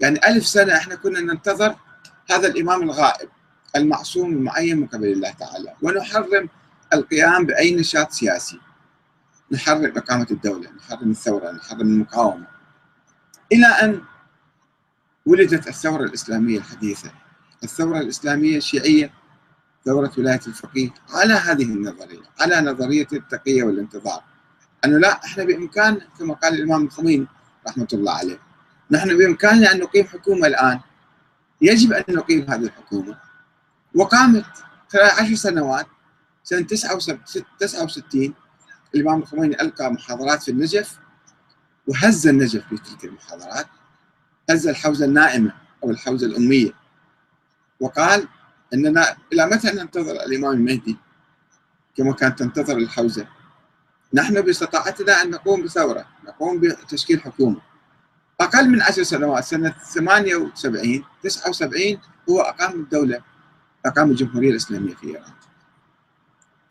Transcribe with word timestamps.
يعني 0.00 0.28
ألف 0.28 0.46
سنة 0.46 0.76
إحنا 0.76 0.94
كنا 0.94 1.20
ننتظر 1.20 1.76
هذا 2.30 2.48
الإمام 2.48 2.82
الغائب 2.82 3.28
المعصوم 3.76 4.32
المعين 4.32 4.80
من 4.80 4.86
قبل 4.86 5.06
الله 5.06 5.30
تعالى 5.30 5.74
ونحرم 5.82 6.48
القيام 6.92 7.46
بأي 7.46 7.74
نشاط 7.74 8.12
سياسي. 8.12 8.60
نحرم 9.52 9.92
إقامة 9.96 10.26
الدولة 10.30 10.70
نحرم 10.70 11.10
الثورة 11.10 11.50
نحرم 11.52 11.80
المقاومة. 11.80 12.46
إلى 13.52 13.66
أن 13.66 14.02
ولدت 15.26 15.68
الثورة 15.68 16.04
الإسلامية 16.04 16.58
الحديثة. 16.58 17.10
الثورة 17.64 17.98
الإسلامية 17.98 18.56
الشيعية 18.56 19.10
ثورة 19.84 20.12
ولاية 20.18 20.40
الفقيه 20.46 20.90
على 21.10 21.34
هذه 21.34 21.62
النظرية 21.62 22.22
على 22.40 22.60
نظرية 22.60 23.06
التقية 23.12 23.62
والانتظار. 23.62 24.22
أنه 24.84 24.98
لا 24.98 25.24
إحنا 25.24 25.44
بإمكان 25.44 26.00
كما 26.18 26.34
قال 26.34 26.54
الإمام 26.54 26.84
الخميني 26.84 27.26
رحمة 27.68 27.88
الله 27.92 28.12
عليه 28.12 28.45
نحن 28.90 29.18
بإمكاننا 29.18 29.72
أن 29.72 29.80
نقيم 29.80 30.06
حكومة 30.06 30.46
الآن. 30.46 30.80
يجب 31.60 31.92
أن 31.92 32.04
نقيم 32.08 32.50
هذه 32.50 32.64
الحكومة. 32.64 33.18
وقامت 33.94 34.46
خلال 34.88 35.10
عشر 35.10 35.34
سنوات 35.34 35.86
سنة 36.44 36.66
69 37.58 38.34
الإمام 38.94 39.20
الخميني 39.20 39.60
ألقى 39.60 39.92
محاضرات 39.92 40.42
في 40.42 40.50
النجف 40.50 40.98
وهز 41.86 42.26
النجف 42.26 42.68
في 42.68 42.76
تلك 42.76 43.04
المحاضرات 43.04 43.66
هز 44.50 44.66
الحوزة 44.66 45.04
النائمة 45.04 45.52
أو 45.84 45.90
الحوزة 45.90 46.26
الأمية. 46.26 46.72
وقال 47.80 48.28
أننا 48.74 49.16
إلى 49.32 49.46
متى 49.46 49.70
ننتظر 49.70 50.12
الإمام 50.12 50.52
المهدي؟ 50.52 50.96
كما 51.96 52.12
كانت 52.12 52.38
تنتظر 52.38 52.76
الحوزة. 52.76 53.26
نحن 54.14 54.40
باستطاعتنا 54.40 55.22
أن 55.22 55.30
نقوم 55.30 55.62
بثورة 55.62 56.06
نقوم 56.24 56.60
بتشكيل 56.60 57.20
حكومة. 57.20 57.60
أقل 58.40 58.68
من 58.68 58.82
عشر 58.82 59.02
سنوات 59.02 59.44
سنة 59.44 59.74
78 59.94 61.04
79 61.22 61.98
هو 62.30 62.40
أقام 62.40 62.80
الدولة 62.80 63.22
أقام 63.86 64.10
الجمهورية 64.10 64.50
الإسلامية 64.50 64.94
في 64.94 65.06
إيران. 65.06 65.32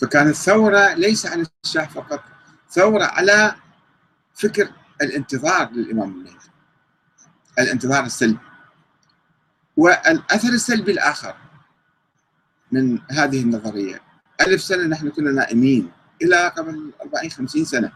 فكانت 0.00 0.34
ثورة 0.36 0.94
ليس 0.94 1.26
على 1.26 1.46
الشاه 1.64 1.84
فقط 1.84 2.24
ثورة 2.70 3.04
على 3.04 3.54
فكر 4.34 4.70
الانتظار 5.02 5.70
للإمام 5.70 6.10
المهدي 6.10 6.50
الانتظار 7.58 8.04
السلبي. 8.04 8.38
والأثر 9.76 10.48
السلبي 10.48 10.92
الآخر 10.92 11.36
من 12.72 12.98
هذه 13.10 13.42
النظرية 13.42 14.00
ألف 14.40 14.62
سنة 14.62 14.86
نحن 14.86 15.10
كنا 15.10 15.30
نائمين 15.30 15.90
إلى 16.22 16.48
قبل 16.48 16.92
40 17.02 17.30
50 17.30 17.64
سنة. 17.64 17.92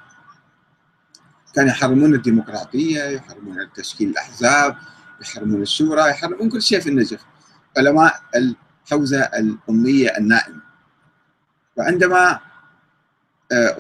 كانوا 1.54 1.70
يحرمون 1.70 2.14
الديمقراطية 2.14 3.02
يحرمون 3.02 3.72
تشكيل 3.74 4.08
الأحزاب 4.08 4.76
يحرمون 5.20 5.62
الشورى 5.62 6.10
يحرمون 6.10 6.48
كل 6.48 6.62
شيء 6.62 6.80
في 6.80 6.88
النجف. 6.88 7.20
علماء 7.76 8.20
الحوزة 8.36 9.20
الأمية 9.20 10.16
النائمة 10.18 10.60
وعندما 11.76 12.40
آه، 13.52 13.76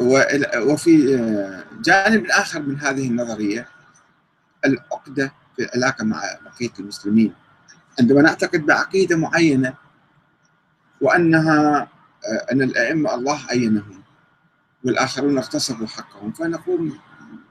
وفي 0.62 1.16
آه، 1.16 1.64
جانب 1.82 2.26
آخر 2.26 2.62
من 2.62 2.80
هذه 2.80 3.08
النظرية 3.08 3.68
العقدة 4.64 5.32
في 5.56 5.62
العلاقة 5.64 6.04
مع 6.04 6.22
بقية 6.44 6.72
المسلمين. 6.80 7.34
عندما 8.00 8.22
نعتقد 8.22 8.66
بعقيدة 8.66 9.16
معينة 9.16 9.74
وأنها 11.00 11.88
آه، 12.24 12.52
أن 12.52 12.62
الأئمة 12.62 13.14
الله 13.14 13.40
عينهم 13.50 14.02
والآخرون 14.84 15.38
اغتصبوا 15.38 15.86
حقهم 15.86 16.32
فنقوم 16.32 16.98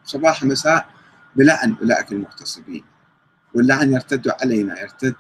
صباح 0.08 0.44
مساء 0.44 0.90
بلعن 1.36 1.76
أولئك 1.82 2.12
المغتصبين 2.12 2.84
واللعن 3.54 3.94
يرتد 3.94 4.34
علينا 4.42 4.82
يرتد 4.82 5.16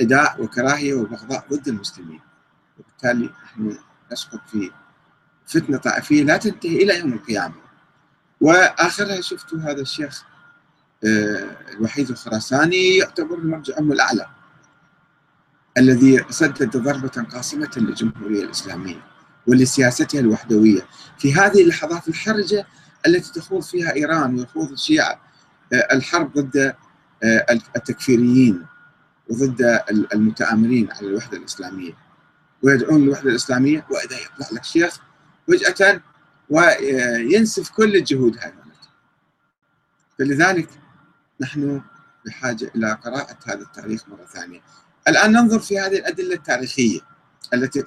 عداء 0.00 0.42
وكراهية 0.42 0.94
وبغضاء 0.94 1.44
ضد 1.52 1.68
المسلمين. 1.68 2.20
وبالتالي 2.78 3.30
نحن 3.44 3.78
نسقط 4.12 4.40
في 4.50 4.70
فتنة 5.46 5.78
طائفية 5.78 6.22
لا 6.22 6.36
تنتهي 6.36 6.76
إلى 6.76 6.98
يوم 6.98 7.12
القيامة. 7.12 7.54
وآخرها 8.40 9.20
شفتوا 9.20 9.58
هذا 9.58 9.80
الشيخ 9.80 10.24
آه، 11.04 11.56
الوحيد 11.70 12.10
الخراساني 12.10 12.96
يعتبر 12.96 13.38
المرجع 13.38 13.78
الأعلى 13.78 14.26
الذي 15.78 16.24
سدد 16.30 16.76
ضربة 16.76 17.26
قاصمة 17.32 17.70
للجمهورية 17.76 18.44
الإسلامية 18.44 19.02
ولسياستها 19.46 20.20
الوحدوية. 20.20 20.86
في 21.18 21.34
هذه 21.34 21.62
اللحظات 21.62 22.08
الحرجة 22.08 22.66
التي 23.06 23.32
تخوض 23.32 23.62
فيها 23.62 23.94
إيران 23.94 24.38
ويخوض 24.38 24.72
الشيعة 24.72 25.20
آه، 25.72 25.88
الحرب 25.92 26.32
ضد 26.38 26.74
آه، 27.24 27.46
التكفيريين 27.76 28.66
وضد 29.28 29.82
المتآمرين 29.88 30.88
على 30.92 31.06
الوحدة 31.06 31.38
الإسلامية. 31.38 31.92
ويدعون 32.62 33.02
للوحدة 33.02 33.30
الإسلامية 33.30 33.86
وإذا 33.90 34.16
يطلع 34.16 34.48
لك 34.52 34.64
شيخ 34.64 35.00
فجأة 35.48 36.00
وينسف 36.50 37.70
كل 37.70 37.96
الجهود 37.96 38.38
هذه. 38.38 38.60
فلذلك 40.18 40.68
نحن 41.40 41.80
بحاجة 42.26 42.70
إلى 42.74 42.92
قراءة 42.92 43.38
هذا 43.46 43.62
التاريخ 43.62 44.08
مرة 44.08 44.24
ثانية. 44.24 44.60
الآن 45.08 45.32
ننظر 45.32 45.58
في 45.58 45.78
هذه 45.78 45.98
الأدلة 45.98 46.34
التاريخية 46.34 47.00
التي 47.54 47.78